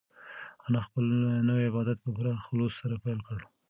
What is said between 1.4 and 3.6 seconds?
نوی عبادت په پوره خلوص سره پیل کړ.